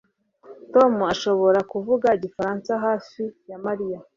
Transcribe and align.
Tom 0.73 0.93
ashobora 1.13 1.59
kuvuga 1.71 2.07
igifaransa 2.17 2.71
hafi 2.85 3.23
ya 3.49 3.57
Mariya 3.65 3.99